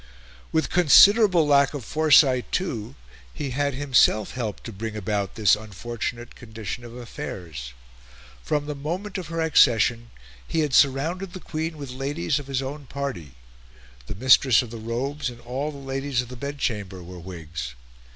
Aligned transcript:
With 0.51 0.71
considerable 0.71 1.45
lack 1.45 1.75
of 1.75 1.85
foresight, 1.85 2.51
too, 2.51 2.95
he 3.31 3.51
had 3.51 3.75
himself 3.75 4.31
helped 4.31 4.63
to 4.63 4.71
bring 4.73 4.95
about 4.97 5.35
this 5.35 5.55
unfortunate 5.55 6.33
condition 6.33 6.83
of 6.83 6.95
affairs. 6.97 7.73
From 8.41 8.65
the 8.65 8.73
moment 8.73 9.19
of 9.19 9.27
her 9.27 9.39
accession, 9.41 10.09
he 10.47 10.61
had 10.61 10.73
surrounded 10.73 11.33
the 11.33 11.39
Queen 11.39 11.77
with 11.77 11.91
ladies 11.91 12.39
of 12.39 12.47
his 12.47 12.63
own 12.63 12.87
party; 12.87 13.33
the 14.07 14.15
Mistress 14.15 14.63
of 14.63 14.71
the 14.71 14.77
Robes 14.79 15.29
and 15.29 15.39
all 15.41 15.71
the 15.71 15.77
Ladies 15.77 16.23
of 16.23 16.29
the 16.29 16.35
Bedchamber 16.35 17.03
were 17.03 17.19
Whigs. 17.19 17.75